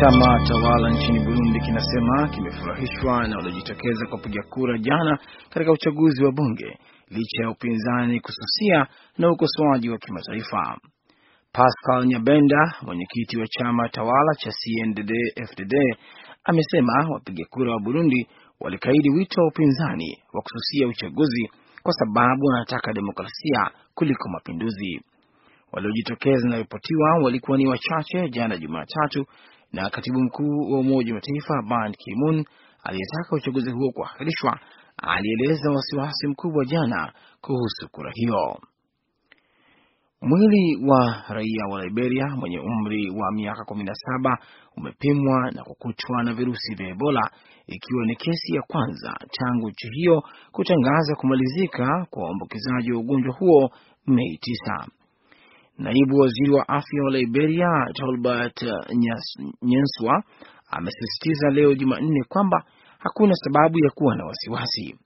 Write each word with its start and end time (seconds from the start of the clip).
Chama 0.00 0.38
tawala 0.48 0.90
nchini 0.90 1.18
Burundi 1.24 1.60
kinasema 1.60 2.28
kimefurahishwa 2.28 3.28
na 3.28 3.36
waliojitokeza 3.36 4.06
kupiga 4.10 4.42
kura 4.50 4.78
jana 4.78 5.18
katika 5.50 5.72
uchaguzi 5.72 6.24
wa 6.24 6.32
bunge 6.32 6.78
licha 7.10 7.42
ya 7.42 7.50
upinzani 7.50 8.20
kususia 8.20 8.86
na 9.18 9.30
ukosoaji 9.30 9.90
wa 9.90 9.98
kimataifa. 9.98 10.78
Pascal 11.52 12.06
Nyabenda, 12.06 12.74
mwenyekiti 12.82 13.38
wa 13.40 13.46
chama 13.48 13.88
tawala 13.88 14.34
cha 14.38 14.50
CNDD-FDD, 14.50 15.74
amesema 16.44 17.08
wapiga 17.12 17.44
kura 17.50 17.72
wa 17.72 17.80
Burundi 17.80 18.26
walikaidi 18.60 19.10
wito 19.10 19.40
wa 19.40 19.48
upinzani 19.48 20.18
wa 20.32 20.42
kususia 20.42 20.88
uchaguzi 20.88 21.50
kwa 21.82 21.92
sababu 21.92 22.46
wanataka 22.46 22.92
demokrasia 22.92 23.70
kuliko 23.94 24.28
mapinduzi. 24.28 25.00
Waliojitokeza 25.72 26.48
inaripotiwa 26.48 27.18
walikuwa 27.22 27.58
ni 27.58 27.66
wachache 27.66 28.28
jana 28.28 28.56
Jumatatu, 28.56 29.26
na 29.72 29.90
katibu 29.90 30.20
mkuu 30.20 30.72
wa 30.72 30.78
Umoja 30.80 31.12
wa 31.14 31.20
Mataifa 31.20 31.62
Ban 31.68 31.92
Ki-moon 31.92 32.44
aliyetaka 32.84 33.36
uchaguzi 33.36 33.70
huo 33.70 33.90
kuahirishwa 33.92 34.60
alieleza 35.02 35.70
wasiwasi 35.70 36.26
mkubwa 36.26 36.64
jana 36.64 37.12
kuhusu 37.40 37.88
kura 37.92 38.10
hiyo. 38.14 38.58
Mwili 40.22 40.86
wa 40.86 41.24
raia 41.28 41.66
wa 41.70 41.84
Liberia 41.84 42.26
mwenye 42.36 42.58
umri 42.58 43.10
wa 43.10 43.32
miaka 43.32 43.64
kumi 43.64 43.84
na 43.84 43.94
saba 43.94 44.38
umepimwa 44.76 45.50
na 45.50 45.64
kukutwa 45.64 46.22
na 46.22 46.34
virusi 46.34 46.74
vya 46.74 46.88
Ebola, 46.88 47.30
ikiwa 47.66 48.06
ni 48.06 48.16
kesi 48.16 48.54
ya 48.54 48.62
kwanza 48.62 49.14
tangu 49.32 49.70
nchi 49.70 49.88
hiyo 49.88 50.22
kutangaza 50.52 51.14
kumalizika 51.14 52.06
kwa 52.10 52.22
uambukizaji 52.24 52.92
wa 52.92 53.00
ugonjwa 53.00 53.34
huo 53.34 53.70
Mei 54.06 54.38
tisa. 54.40 54.86
Naibu 55.78 56.16
waziri 56.16 56.50
wa 56.50 56.68
afya 56.68 57.02
wa 57.04 57.10
Liberia 57.10 57.68
Tolbert 57.94 58.62
Nyenswa 59.62 60.22
amesisitiza 60.70 61.50
leo 61.50 61.74
Jumanne 61.74 62.24
kwamba 62.28 62.64
hakuna 62.98 63.34
sababu 63.34 63.78
ya 63.84 63.90
kuwa 63.90 64.16
na 64.16 64.24
wasiwasi. 64.24 64.96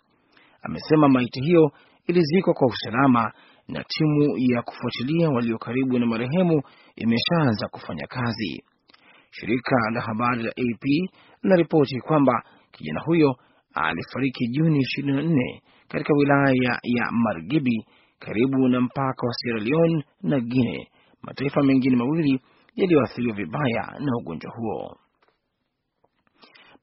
Amesema 0.62 1.08
maiti 1.08 1.40
hiyo 1.40 1.72
ilizikwa 2.06 2.54
kwa 2.54 2.66
usalama 2.68 3.32
na 3.68 3.84
timu 3.84 4.38
ya 4.38 4.62
kufuatilia 4.62 5.30
walio 5.30 5.58
karibu 5.58 5.98
na 5.98 6.06
marehemu 6.06 6.62
imeshaanza 6.96 7.68
kufanya 7.68 8.06
kazi. 8.06 8.64
Shirika 9.30 9.76
la 9.94 10.00
habari 10.00 10.42
la 10.42 10.50
AP 10.50 11.10
linaripoti 11.42 12.00
kwamba 12.00 12.42
kijana 12.70 13.00
huyo 13.04 13.36
alifariki 13.74 14.46
Juni 14.48 14.78
24 14.98 15.60
katika 15.88 16.14
wilaya 16.14 16.78
ya 16.82 17.08
Margibi 17.12 17.86
karibu 18.24 18.68
na 18.68 18.80
mpaka 18.80 19.26
wa 19.26 19.32
Sierra 19.32 19.60
Leone 19.60 20.04
na 20.22 20.40
Guinea, 20.40 20.86
mataifa 21.22 21.62
mengine 21.62 21.96
mawili 21.96 22.40
yaliyoathiriwa 22.76 23.34
vibaya 23.36 23.94
na 24.00 24.16
ugonjwa 24.20 24.52
huo. 24.56 24.96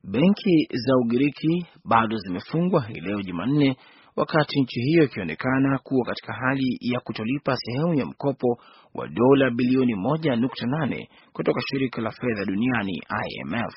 Benki 0.04 0.68
za 0.72 0.98
Ugiriki 0.98 1.66
bado 1.86 2.18
zimefungwa 2.18 2.82
hii 2.86 3.00
leo 3.00 3.22
Jumanne, 3.22 3.78
wakati 4.16 4.62
nchi 4.62 4.80
hiyo 4.82 5.04
ikionekana 5.04 5.80
kuwa 5.84 6.06
katika 6.06 6.34
hali 6.34 6.78
ya 6.82 7.00
kutolipa 7.00 7.56
sehemu 7.58 7.94
ya 7.94 8.06
mkopo 8.06 8.58
wa 8.94 9.08
dola 9.08 9.50
bilioni 9.52 9.94
1.8 9.96 11.08
kutoka 11.34 11.62
shirika 11.62 12.02
la 12.02 12.12
fedha 12.12 12.46
duniani 12.46 13.02
IMF. 13.30 13.74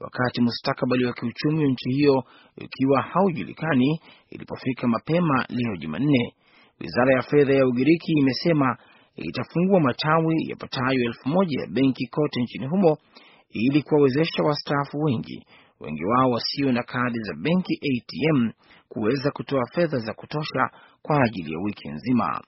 Wakati 0.00 0.40
mustakabali 0.40 1.04
wa 1.04 1.12
kiuchumi 1.12 1.64
wa 1.64 1.70
nchi 1.70 1.90
hiyo 1.90 2.24
ikiwa 2.56 3.02
haujulikani, 3.02 4.00
ilipofika 4.30 4.88
mapema 4.88 5.46
leo 5.48 5.76
Jumanne, 5.76 6.34
wizara 6.80 7.14
ya 7.14 7.22
fedha 7.22 7.54
ya 7.54 7.66
Ugiriki 7.66 8.12
imesema 8.12 8.76
itafungua 9.16 9.80
matawi 9.80 10.34
yapatayo 10.48 11.00
elfu 11.04 11.28
moja 11.28 11.60
ya 11.60 11.66
benki 11.66 12.06
kote 12.06 12.40
nchini 12.42 12.66
humo 12.66 12.96
ili 13.50 13.82
kuwawezesha 13.82 14.42
wastaafu 14.42 14.98
wengi, 14.98 15.46
wengi 15.80 16.04
wao 16.04 16.30
wasio 16.30 16.72
na 16.72 16.82
kadi 16.82 17.18
za 17.18 17.34
benki 17.34 17.74
ATM, 17.74 18.50
kuweza 18.88 19.30
kutoa 19.30 19.62
fedha 19.74 19.98
za 19.98 20.14
kutosha 20.14 20.70
kwa 21.02 21.22
ajili 21.24 21.52
ya 21.52 21.58
wiki 21.58 21.88
nzima. 21.88 22.40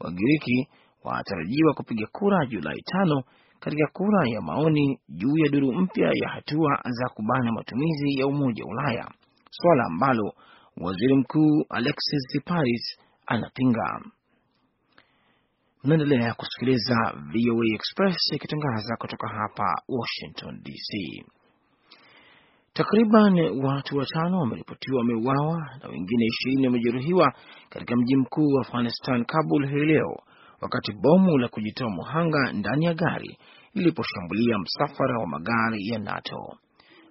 Wagiriki 0.00 0.68
wanatarajiwa 1.04 1.74
kupiga 1.74 2.06
kura 2.12 2.46
Julai 2.46 2.82
tano 2.82 3.22
katika 3.60 3.86
kura 3.92 4.28
ya 4.28 4.40
maoni 4.40 4.98
juu 5.08 5.36
ya 5.38 5.48
duru 5.50 5.72
mpya 5.72 6.10
ya 6.14 6.28
hatua 6.28 6.80
za 6.84 7.08
kubana 7.08 7.52
matumizi 7.52 8.20
ya 8.20 8.26
Umoja 8.26 8.64
wa 8.64 8.70
Ulaya, 8.70 9.08
swala 9.50 9.84
ambalo 9.84 10.32
waziri 10.76 11.14
mkuu 11.14 11.64
Alexis 11.68 12.26
Tsipras 12.28 12.98
anapinga. 13.30 14.00
Mnaendelea 15.84 16.34
kusikiliza 16.34 16.96
VOA 17.32 17.66
Express 17.74 18.16
ikitangaza 18.32 18.96
kutoka 18.96 19.28
hapa 19.28 19.82
Washington 19.88 20.60
DC. 20.62 21.24
Takriban 22.72 23.38
watu 23.64 23.96
watano 23.96 24.38
wameripotiwa 24.40 24.98
wameuawa 24.98 25.70
na 25.82 25.88
wengine 25.88 26.26
ishirini 26.26 26.66
wamejeruhiwa 26.66 27.32
katika 27.68 27.96
mji 27.96 28.16
mkuu 28.16 28.46
wa 28.54 28.60
Afghanistan, 28.66 29.24
Kabul, 29.24 29.68
hii 29.68 29.84
leo 29.84 30.16
wakati 30.60 30.92
bomu 30.92 31.38
la 31.38 31.48
kujitoa 31.48 31.90
muhanga 31.90 32.52
ndani 32.52 32.84
ya 32.84 32.94
gari 32.94 33.38
liliposhambulia 33.74 34.58
msafara 34.58 35.18
wa 35.18 35.26
magari 35.26 35.86
ya 35.88 35.98
NATO. 35.98 36.58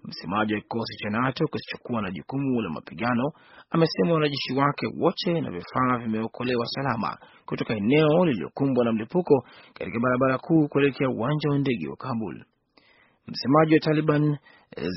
Msemaji 0.04 0.54
wa 0.54 0.62
kikosi 0.62 0.98
cha 0.98 1.10
NATO 1.10 1.48
kisichokuwa 1.48 2.02
na 2.02 2.12
jukumu 2.12 2.62
la 2.62 2.70
mapigano 2.70 3.32
amesema 3.70 4.14
wanajeshi 4.14 4.54
wake 4.54 4.88
wote 5.00 5.42
na 5.42 5.52
vifaa 5.52 5.98
vimeokolewa 5.98 6.66
salama 6.66 7.18
kutoka 7.46 7.74
eneo 7.76 8.26
lililokumbwa 8.26 8.86
na 8.86 8.92
mlipuko 8.92 9.46
katika 9.74 10.00
barabara 10.00 10.38
kuu 10.38 10.68
kuelekea 10.68 11.10
uwanja 11.10 11.50
wa 11.50 11.58
ndege 11.58 11.88
wa 11.88 11.96
Kabul. 11.96 12.44
Msemaji 13.28 13.74
wa 13.74 13.80
Taliban 13.80 14.38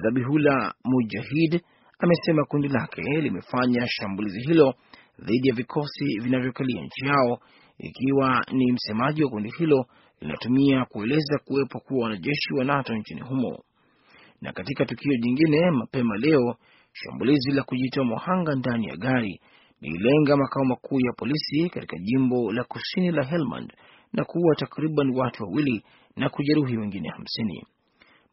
Zabihullah 0.02 0.74
Mujahid 0.84 1.62
amesema 1.98 2.44
kundi 2.44 2.68
lake 2.68 3.02
limefanya 3.02 3.86
shambulizi 3.88 4.40
hilo 4.40 4.74
dhidi 5.18 5.48
ya 5.48 5.54
vikosi 5.54 6.04
vinavyokalia 6.22 6.82
nchi 6.82 7.06
yao, 7.06 7.38
ikiwa 7.78 8.44
ni 8.52 8.72
msemaji 8.72 9.24
wa 9.24 9.30
kundi 9.30 9.50
hilo 9.58 9.86
linatumia 10.20 10.84
kueleza 10.84 11.38
kuwepo 11.44 11.80
kuwa 11.80 12.04
wanajeshi 12.04 12.54
wa 12.58 12.64
NATO 12.64 12.94
nchini 12.94 13.20
humo. 13.20 13.58
Na 14.42 14.52
katika 14.52 14.84
tukio 14.84 15.16
jingine 15.16 15.70
mapema 15.70 16.16
leo, 16.16 16.56
shambulizi 16.92 17.50
la 17.50 17.62
kujitoa 17.62 18.04
muhanga 18.04 18.54
ndani 18.54 18.86
ya 18.86 18.96
gari 18.96 19.40
lililenga 19.80 20.36
makao 20.36 20.64
makuu 20.64 21.00
ya 21.00 21.12
polisi 21.16 21.68
katika 21.70 21.96
jimbo 21.98 22.52
la 22.52 22.64
kusini 22.64 23.10
la 23.10 23.24
Helmand 23.24 23.72
na 24.12 24.24
kuua 24.24 24.54
takriban 24.56 25.10
watu 25.16 25.42
wawili 25.44 25.84
na 26.16 26.28
kujeruhi 26.28 26.76
wengine 26.76 27.08
hamsini. 27.08 27.66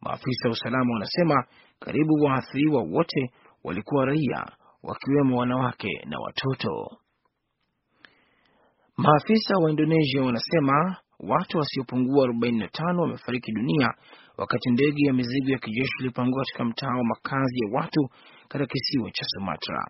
Maafisa 0.01 0.47
wa 0.47 0.51
usalama 0.51 0.93
wanasema 0.93 1.43
karibu 1.79 2.13
waathiriwa 2.23 2.81
wote 2.81 3.31
walikuwa 3.63 4.05
raia, 4.05 4.45
wakiwemo 4.83 5.37
wanawake 5.37 6.01
na 6.05 6.19
watoto. 6.19 6.97
Maafisa 8.97 9.55
wa 9.63 9.69
Indonesia 9.69 10.21
wanasema 10.21 10.97
watu 11.19 11.57
wasiopungua 11.57 12.27
45 12.27 12.99
wamefariki 13.01 13.51
dunia 13.51 13.93
wakati 14.37 14.69
ndege 14.69 15.07
ya 15.07 15.13
mizigo 15.13 15.51
ya 15.51 15.57
kijeshi 15.59 15.93
ilipangua 15.99 16.43
katika 16.43 16.65
mtaa 16.65 16.97
wa 16.97 17.03
makazi 17.03 17.59
ya 17.65 17.69
watu 17.79 18.09
katika 18.47 18.65
kisiwa 18.73 19.11
cha 19.11 19.25
Sumatra. 19.25 19.87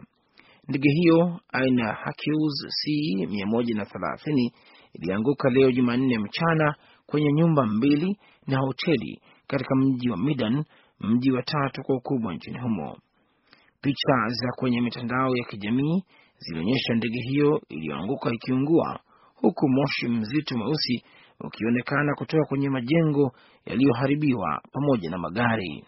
Ndege 0.67 0.89
hiyo 0.89 1.39
aina 1.53 1.87
ya 1.87 1.93
Hercules 1.93 2.65
C 2.83 2.91
130 3.25 4.51
ilianguka 4.93 5.49
leo 5.49 5.71
Jumanne 5.71 6.19
mchana 6.19 6.75
kwenye 7.05 7.33
nyumba 7.33 7.65
mbili 7.65 8.17
na 8.47 8.59
hoteli 8.59 9.21
katika 9.47 9.75
mji 9.75 10.09
wa 10.09 10.17
Medan, 10.17 10.63
mji 10.99 11.31
wa 11.31 11.43
tatu 11.43 11.81
kwa 11.83 11.95
ukubwa 11.95 12.33
nchini 12.33 12.59
humo. 12.59 12.97
Picha 13.81 14.27
za 14.27 14.47
kwenye 14.55 14.81
mitandao 14.81 15.35
ya 15.35 15.43
kijamii 15.49 16.03
zilionyesha 16.37 16.93
ndege 16.93 17.19
hiyo 17.21 17.61
iliyoanguka 17.69 18.29
ikiungua, 18.33 18.99
huku 19.35 19.69
moshi 19.69 20.07
mzito 20.07 20.57
mweusi 20.57 21.03
ukionekana 21.39 22.15
kutoka 22.15 22.45
kwenye 22.45 22.69
majengo 22.69 23.31
yaliyoharibiwa 23.65 24.61
pamoja 24.71 25.09
na 25.09 25.17
magari. 25.17 25.83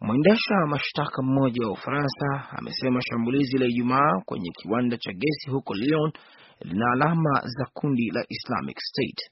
Mwendesha 0.00 0.54
mashtaka 0.66 1.22
mmoja 1.22 1.66
wa 1.66 1.72
Ufaransa 1.72 2.46
amesema 2.50 3.00
shambulizi 3.02 3.58
la 3.58 3.66
Ijumaa 3.66 4.20
kwenye 4.26 4.50
kiwanda 4.50 4.96
cha 4.96 5.12
gesi 5.12 5.50
huko 5.50 5.74
Lyon 5.74 6.12
lina 6.60 6.92
alama 6.92 7.40
za 7.44 7.66
kundi 7.74 8.10
la 8.10 8.24
Islamic 8.28 8.78
State. 8.80 9.30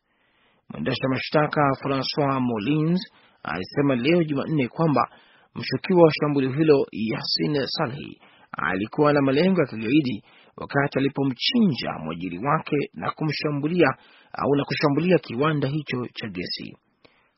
Mwendesha 0.68 1.08
mashtaka 1.08 1.60
Francois 1.82 2.40
Molins 2.40 3.00
alisema 3.42 3.94
leo 3.96 4.24
Jumanne 4.24 4.68
kwamba 4.68 5.08
mshukiwa 5.54 6.02
wa 6.02 6.10
shambulio 6.20 6.52
hilo 6.52 6.86
Yasin 6.92 7.66
Salhi 7.66 8.20
alikuwa 8.52 9.12
na 9.12 9.22
malengo 9.22 9.60
ya 9.60 9.66
kigaidi 9.66 10.24
wakati 10.56 10.98
alipomchinja 10.98 11.92
mwajiri 12.04 12.38
wake 12.38 12.76
na 12.94 13.10
kumshambulia 13.10 13.88
au 14.32 14.54
na 14.54 14.64
kushambulia 14.64 15.18
kiwanda 15.18 15.68
hicho 15.68 16.06
cha 16.14 16.28
gesi. 16.28 16.76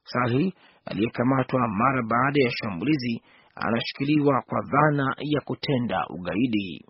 Salhi 0.04 0.54
aliyekamatwa 0.84 1.68
mara 1.68 2.02
baada 2.02 2.44
ya 2.44 2.50
shambulizi 2.50 3.22
anashikiliwa 3.54 4.42
kwa 4.46 4.60
dhana 4.72 5.14
ya 5.18 5.40
kutenda 5.40 6.06
ugaidi. 6.08 6.84